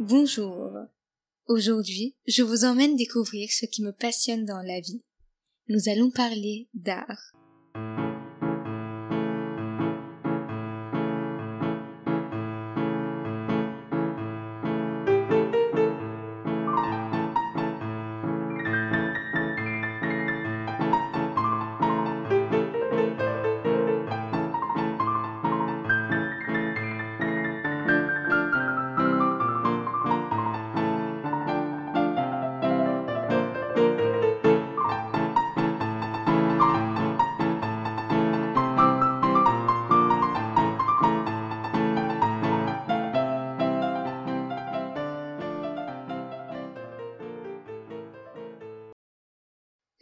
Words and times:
Bonjour. 0.00 0.72
Aujourd'hui, 1.48 2.16
je 2.26 2.42
vous 2.42 2.64
emmène 2.64 2.96
découvrir 2.96 3.50
ce 3.52 3.66
qui 3.66 3.82
me 3.82 3.92
passionne 3.92 4.46
dans 4.46 4.62
la 4.62 4.80
vie. 4.80 5.04
Nous 5.68 5.90
allons 5.90 6.10
parler 6.10 6.68
d'art. 6.72 7.32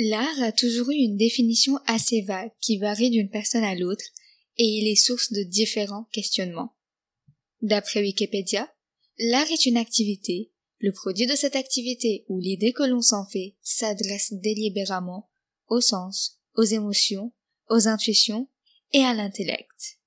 L'art 0.00 0.42
a 0.42 0.52
toujours 0.52 0.90
eu 0.90 0.94
une 0.94 1.16
définition 1.16 1.76
assez 1.86 2.22
vague 2.22 2.52
qui 2.60 2.78
varie 2.78 3.10
d'une 3.10 3.30
personne 3.30 3.64
à 3.64 3.74
l'autre 3.74 4.04
et 4.56 4.64
il 4.64 4.86
est 4.86 4.94
source 4.94 5.32
de 5.32 5.42
différents 5.42 6.06
questionnements. 6.12 6.76
D'après 7.62 8.00
Wikipédia, 8.00 8.72
l'art 9.18 9.50
est 9.50 9.66
une 9.66 9.76
activité, 9.76 10.52
le 10.78 10.92
produit 10.92 11.26
de 11.26 11.34
cette 11.34 11.56
activité 11.56 12.24
ou 12.28 12.38
l'idée 12.38 12.72
que 12.72 12.84
l'on 12.84 13.02
s'en 13.02 13.26
fait 13.26 13.56
s'adresse 13.60 14.32
délibérément 14.34 15.30
au 15.66 15.80
sens, 15.80 16.38
aux 16.54 16.62
émotions, 16.62 17.32
aux 17.68 17.88
intuitions 17.88 18.48
et 18.92 19.00
à 19.00 19.14
l'intellect. 19.14 19.98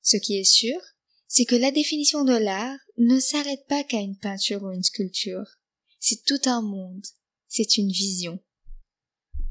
Ce 0.00 0.16
qui 0.16 0.38
est 0.38 0.44
sûr, 0.44 0.80
c'est 1.26 1.44
que 1.44 1.56
la 1.56 1.72
définition 1.72 2.24
de 2.24 2.36
l'art 2.36 2.78
ne 2.98 3.18
s'arrête 3.18 3.66
pas 3.66 3.82
qu'à 3.82 3.98
une 3.98 4.16
peinture 4.16 4.62
ou 4.62 4.70
une 4.70 4.84
sculpture. 4.84 5.58
C'est 5.98 6.24
tout 6.24 6.40
un 6.44 6.62
monde, 6.62 7.04
c'est 7.48 7.78
une 7.78 7.90
vision. 7.90 8.40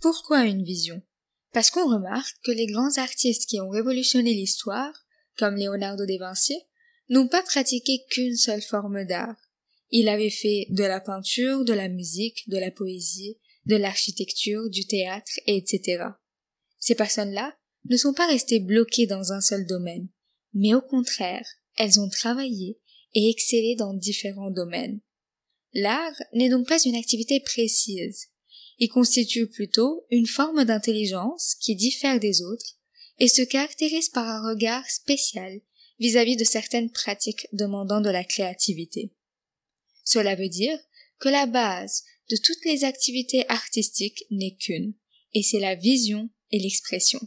Pourquoi 0.00 0.44
une 0.44 0.62
vision? 0.62 1.02
Parce 1.52 1.70
qu'on 1.70 1.88
remarque 1.88 2.36
que 2.44 2.52
les 2.52 2.66
grands 2.66 2.98
artistes 2.98 3.48
qui 3.48 3.60
ont 3.60 3.70
révolutionné 3.70 4.34
l'histoire, 4.34 4.92
comme 5.38 5.56
Leonardo 5.56 6.04
da 6.04 6.18
Vinci, 6.18 6.58
n'ont 7.08 7.28
pas 7.28 7.42
pratiqué 7.42 8.04
qu'une 8.10 8.36
seule 8.36 8.62
forme 8.62 9.04
d'art. 9.04 9.36
Il 9.90 10.08
avait 10.08 10.30
fait 10.30 10.66
de 10.70 10.84
la 10.84 11.00
peinture, 11.00 11.64
de 11.64 11.72
la 11.72 11.88
musique, 11.88 12.48
de 12.48 12.58
la 12.58 12.70
poésie, 12.70 13.38
de 13.64 13.76
l'architecture, 13.76 14.68
du 14.68 14.86
théâtre, 14.86 15.32
etc. 15.46 16.04
Ces 16.78 16.94
personnes-là 16.94 17.54
ne 17.88 17.96
sont 17.96 18.12
pas 18.12 18.26
restées 18.26 18.60
bloquées 18.60 19.06
dans 19.06 19.32
un 19.32 19.40
seul 19.40 19.66
domaine, 19.66 20.08
mais 20.52 20.74
au 20.74 20.80
contraire, 20.80 21.46
elles 21.76 22.00
ont 22.00 22.08
travaillé 22.08 22.78
et 23.14 23.30
excellé 23.30 23.76
dans 23.76 23.94
différents 23.94 24.50
domaines. 24.50 25.00
L'art 25.72 26.14
n'est 26.32 26.48
donc 26.48 26.68
pas 26.68 26.82
une 26.84 26.96
activité 26.96 27.40
précise, 27.40 28.28
il 28.78 28.88
constitue 28.88 29.46
plutôt 29.46 30.06
une 30.10 30.26
forme 30.26 30.64
d'intelligence 30.64 31.56
qui 31.60 31.74
diffère 31.74 32.20
des 32.20 32.42
autres 32.42 32.76
et 33.18 33.28
se 33.28 33.42
caractérise 33.42 34.10
par 34.10 34.26
un 34.26 34.48
regard 34.48 34.88
spécial 34.90 35.60
vis-à-vis 35.98 36.36
de 36.36 36.44
certaines 36.44 36.90
pratiques 36.90 37.46
demandant 37.52 38.00
de 38.00 38.10
la 38.10 38.24
créativité. 38.24 39.12
Cela 40.04 40.34
veut 40.34 40.48
dire 40.48 40.78
que 41.18 41.28
la 41.28 41.46
base 41.46 42.04
de 42.30 42.36
toutes 42.36 42.64
les 42.64 42.84
activités 42.84 43.48
artistiques 43.48 44.24
n'est 44.30 44.56
qu'une, 44.56 44.94
et 45.32 45.42
c'est 45.42 45.60
la 45.60 45.74
vision 45.74 46.28
et 46.50 46.58
l'expression. 46.58 47.20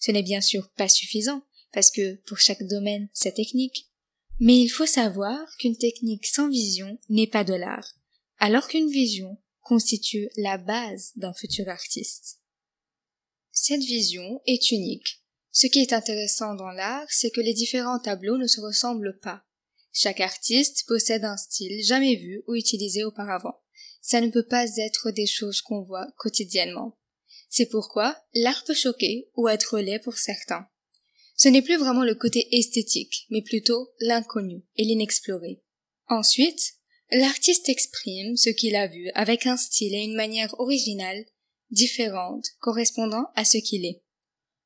Ce 0.00 0.10
n'est 0.10 0.22
bien 0.22 0.40
sûr 0.40 0.70
pas 0.76 0.88
suffisant, 0.88 1.42
parce 1.72 1.90
que 1.90 2.16
pour 2.26 2.38
chaque 2.38 2.62
domaine, 2.64 3.08
c'est 3.12 3.34
technique. 3.34 3.90
Mais 4.38 4.58
il 4.58 4.68
faut 4.68 4.86
savoir 4.86 5.40
qu'une 5.58 5.76
technique 5.76 6.26
sans 6.26 6.48
vision 6.48 6.98
n'est 7.08 7.26
pas 7.26 7.44
de 7.44 7.54
l'art, 7.54 7.96
alors 8.38 8.68
qu'une 8.68 8.90
vision 8.90 9.38
constitue 9.64 10.28
la 10.36 10.58
base 10.58 11.10
d'un 11.16 11.34
futur 11.34 11.68
artiste. 11.68 12.38
Cette 13.50 13.82
vision 13.82 14.40
est 14.46 14.70
unique. 14.70 15.24
Ce 15.50 15.66
qui 15.66 15.80
est 15.80 15.92
intéressant 15.92 16.54
dans 16.54 16.70
l'art, 16.70 17.06
c'est 17.08 17.30
que 17.30 17.40
les 17.40 17.54
différents 17.54 17.98
tableaux 17.98 18.38
ne 18.38 18.46
se 18.46 18.60
ressemblent 18.60 19.18
pas. 19.20 19.44
Chaque 19.92 20.20
artiste 20.20 20.84
possède 20.86 21.24
un 21.24 21.36
style 21.36 21.82
jamais 21.84 22.16
vu 22.16 22.42
ou 22.46 22.54
utilisé 22.54 23.04
auparavant. 23.04 23.60
Ça 24.02 24.20
ne 24.20 24.30
peut 24.30 24.46
pas 24.46 24.66
être 24.76 25.10
des 25.10 25.26
choses 25.26 25.62
qu'on 25.62 25.82
voit 25.82 26.08
quotidiennement. 26.18 26.98
C'est 27.48 27.66
pourquoi 27.66 28.20
l'art 28.34 28.64
peut 28.66 28.74
choquer 28.74 29.30
ou 29.36 29.48
être 29.48 29.78
laid 29.78 30.00
pour 30.00 30.18
certains. 30.18 30.66
Ce 31.36 31.48
n'est 31.48 31.62
plus 31.62 31.78
vraiment 31.78 32.04
le 32.04 32.14
côté 32.14 32.48
esthétique, 32.56 33.26
mais 33.30 33.42
plutôt 33.42 33.92
l'inconnu 34.00 34.64
et 34.76 34.84
l'inexploré. 34.84 35.62
Ensuite, 36.08 36.74
L'artiste 37.16 37.68
exprime 37.68 38.36
ce 38.36 38.50
qu'il 38.50 38.74
a 38.74 38.88
vu 38.88 39.08
avec 39.14 39.46
un 39.46 39.56
style 39.56 39.94
et 39.94 40.02
une 40.02 40.16
manière 40.16 40.52
originale, 40.58 41.24
différente, 41.70 42.44
correspondant 42.58 43.26
à 43.36 43.44
ce 43.44 43.58
qu'il 43.58 43.84
est. 43.84 44.02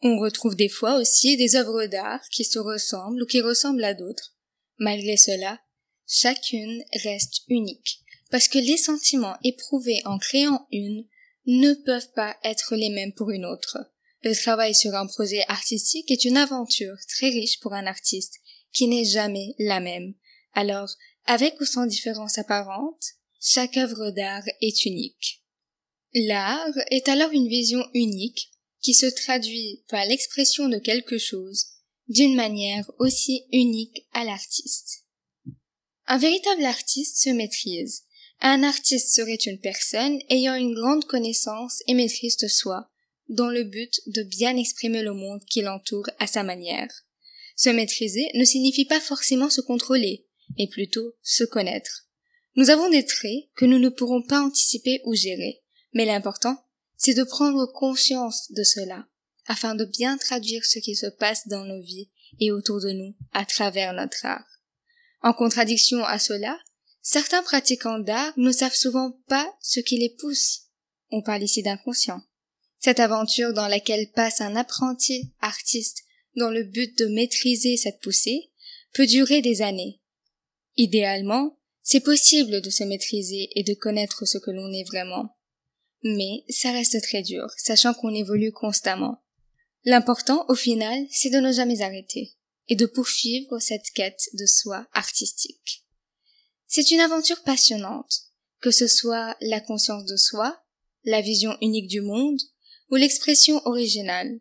On 0.00 0.18
retrouve 0.18 0.56
des 0.56 0.70
fois 0.70 0.98
aussi 0.98 1.36
des 1.36 1.54
œuvres 1.54 1.84
d'art 1.84 2.26
qui 2.30 2.44
se 2.44 2.58
ressemblent 2.58 3.22
ou 3.22 3.26
qui 3.26 3.42
ressemblent 3.42 3.84
à 3.84 3.92
d'autres. 3.92 4.34
Malgré 4.78 5.18
cela, 5.18 5.60
chacune 6.08 6.82
reste 7.04 7.42
unique, 7.48 8.00
parce 8.30 8.48
que 8.48 8.58
les 8.58 8.78
sentiments 8.78 9.36
éprouvés 9.44 10.00
en 10.06 10.16
créant 10.16 10.66
une 10.72 11.04
ne 11.44 11.74
peuvent 11.74 12.12
pas 12.16 12.38
être 12.42 12.74
les 12.74 12.88
mêmes 12.88 13.12
pour 13.12 13.32
une 13.32 13.44
autre. 13.44 13.76
Le 14.22 14.34
travail 14.34 14.74
sur 14.74 14.94
un 14.94 15.06
projet 15.06 15.44
artistique 15.48 16.10
est 16.10 16.24
une 16.24 16.38
aventure 16.38 16.96
très 17.06 17.28
riche 17.28 17.60
pour 17.60 17.74
un 17.74 17.86
artiste, 17.86 18.38
qui 18.72 18.86
n'est 18.86 19.04
jamais 19.04 19.54
la 19.58 19.80
même. 19.80 20.14
Alors, 20.54 20.88
avec 21.30 21.60
ou 21.60 21.64
sans 21.64 21.86
différence 21.86 22.38
apparente, 22.38 23.04
chaque 23.40 23.76
œuvre 23.76 24.10
d'art 24.10 24.42
est 24.60 24.84
unique. 24.84 25.44
L'art 26.12 26.76
est 26.90 27.08
alors 27.08 27.30
une 27.30 27.46
vision 27.46 27.84
unique 27.94 28.50
qui 28.82 28.94
se 28.94 29.06
traduit 29.06 29.84
par 29.88 30.04
l'expression 30.06 30.68
de 30.68 30.78
quelque 30.78 31.18
chose 31.18 31.66
d'une 32.08 32.34
manière 32.34 32.90
aussi 32.98 33.44
unique 33.52 34.08
à 34.12 34.24
l'artiste. 34.24 35.04
Un 36.08 36.18
véritable 36.18 36.64
artiste 36.64 37.22
se 37.22 37.30
maîtrise. 37.30 38.02
Un 38.40 38.64
artiste 38.64 39.14
serait 39.14 39.34
une 39.34 39.60
personne 39.60 40.18
ayant 40.30 40.56
une 40.56 40.74
grande 40.74 41.04
connaissance 41.04 41.80
et 41.86 41.94
maîtrise 41.94 42.38
de 42.38 42.48
soi, 42.48 42.90
dans 43.28 43.50
le 43.50 43.62
but 43.62 44.00
de 44.08 44.24
bien 44.24 44.56
exprimer 44.56 45.02
le 45.02 45.14
monde 45.14 45.44
qui 45.44 45.60
l'entoure 45.60 46.10
à 46.18 46.26
sa 46.26 46.42
manière. 46.42 46.90
Se 47.54 47.70
maîtriser 47.70 48.32
ne 48.34 48.44
signifie 48.44 48.86
pas 48.86 49.00
forcément 49.00 49.50
se 49.50 49.60
contrôler, 49.60 50.26
mais 50.58 50.68
plutôt 50.68 51.14
se 51.22 51.44
connaître. 51.44 52.08
Nous 52.56 52.70
avons 52.70 52.90
des 52.90 53.04
traits 53.04 53.48
que 53.54 53.64
nous 53.64 53.78
ne 53.78 53.88
pourrons 53.88 54.22
pas 54.22 54.40
anticiper 54.40 55.00
ou 55.04 55.14
gérer, 55.14 55.62
mais 55.92 56.04
l'important, 56.04 56.64
c'est 56.96 57.14
de 57.14 57.24
prendre 57.24 57.66
conscience 57.72 58.50
de 58.52 58.62
cela, 58.62 59.06
afin 59.46 59.74
de 59.74 59.84
bien 59.84 60.18
traduire 60.18 60.64
ce 60.64 60.78
qui 60.78 60.94
se 60.94 61.06
passe 61.06 61.48
dans 61.48 61.64
nos 61.64 61.80
vies 61.80 62.10
et 62.38 62.52
autour 62.52 62.80
de 62.80 62.90
nous 62.90 63.14
à 63.32 63.44
travers 63.44 63.92
notre 63.92 64.24
art. 64.26 64.46
En 65.22 65.32
contradiction 65.32 66.04
à 66.04 66.18
cela, 66.18 66.58
certains 67.02 67.42
pratiquants 67.42 67.98
d'art 67.98 68.32
ne 68.36 68.52
savent 68.52 68.74
souvent 68.74 69.12
pas 69.28 69.50
ce 69.60 69.80
qui 69.80 69.98
les 69.98 70.14
pousse. 70.18 70.66
On 71.10 71.22
parle 71.22 71.42
ici 71.42 71.62
d'inconscient. 71.62 72.22
Cette 72.78 73.00
aventure 73.00 73.52
dans 73.52 73.68
laquelle 73.68 74.10
passe 74.12 74.40
un 74.40 74.56
apprenti 74.56 75.32
artiste 75.40 76.04
dans 76.36 76.50
le 76.50 76.62
but 76.62 76.96
de 76.98 77.06
maîtriser 77.06 77.76
cette 77.76 78.00
poussée 78.00 78.50
peut 78.94 79.06
durer 79.06 79.42
des 79.42 79.62
années, 79.62 79.99
Idéalement, 80.80 81.58
c'est 81.82 82.00
possible 82.00 82.62
de 82.62 82.70
se 82.70 82.84
maîtriser 82.84 83.50
et 83.54 83.62
de 83.62 83.74
connaître 83.74 84.24
ce 84.24 84.38
que 84.38 84.50
l'on 84.50 84.72
est 84.72 84.84
vraiment. 84.84 85.36
Mais 86.02 86.42
ça 86.48 86.72
reste 86.72 87.02
très 87.02 87.20
dur, 87.20 87.46
sachant 87.58 87.92
qu'on 87.92 88.14
évolue 88.14 88.50
constamment. 88.50 89.22
L'important, 89.84 90.46
au 90.48 90.54
final, 90.54 91.06
c'est 91.10 91.28
de 91.28 91.36
ne 91.36 91.52
jamais 91.52 91.82
arrêter 91.82 92.32
et 92.68 92.76
de 92.76 92.86
poursuivre 92.86 93.58
cette 93.58 93.90
quête 93.94 94.30
de 94.32 94.46
soi 94.46 94.86
artistique. 94.94 95.84
C'est 96.66 96.90
une 96.90 97.00
aventure 97.00 97.42
passionnante, 97.42 98.14
que 98.62 98.70
ce 98.70 98.86
soit 98.86 99.36
la 99.42 99.60
conscience 99.60 100.06
de 100.06 100.16
soi, 100.16 100.62
la 101.04 101.20
vision 101.20 101.58
unique 101.60 101.88
du 101.88 102.00
monde 102.00 102.40
ou 102.88 102.96
l'expression 102.96 103.60
originale. 103.66 104.40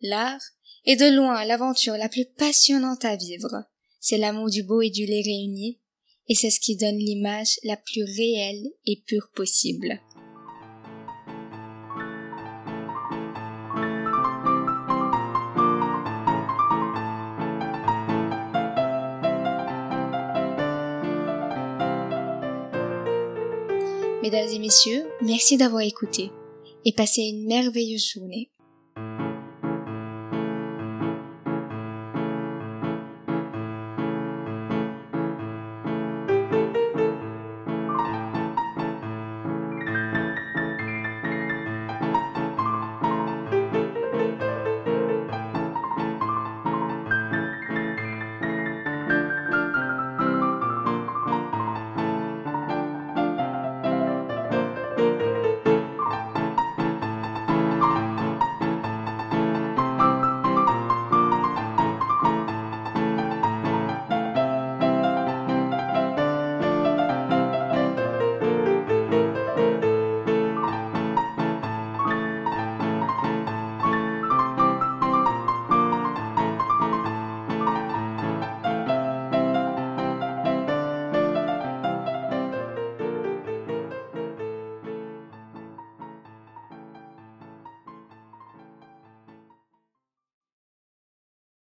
L'art 0.00 0.40
est 0.86 0.96
de 0.96 1.14
loin 1.14 1.44
l'aventure 1.44 1.98
la 1.98 2.08
plus 2.08 2.24
passionnante 2.24 3.04
à 3.04 3.16
vivre, 3.16 3.66
c'est 4.08 4.18
l'amour 4.18 4.50
du 4.50 4.62
beau 4.62 4.82
et 4.82 4.90
du 4.90 5.04
laid 5.04 5.22
réunis, 5.24 5.80
et 6.28 6.36
c'est 6.36 6.50
ce 6.50 6.60
qui 6.60 6.76
donne 6.76 6.96
l'image 6.96 7.58
la 7.64 7.76
plus 7.76 8.04
réelle 8.04 8.70
et 8.86 9.02
pure 9.04 9.30
possible. 9.34 10.00
Mesdames 24.22 24.48
et 24.52 24.58
messieurs, 24.60 25.04
merci 25.20 25.56
d'avoir 25.56 25.82
écouté 25.82 26.30
et 26.84 26.92
passez 26.92 27.22
une 27.22 27.48
merveilleuse 27.48 28.08
journée. 28.12 28.50